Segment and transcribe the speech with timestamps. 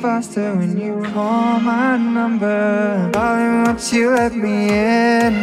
[0.00, 3.10] faster when you call my number.
[3.12, 5.34] Darling, once you let me in?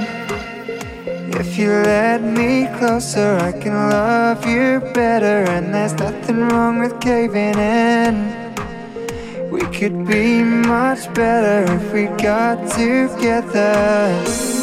[1.41, 5.49] If you let me closer, I can love you better.
[5.51, 8.15] And there's nothing wrong with caving in.
[9.51, 14.54] We could be much better if we got together.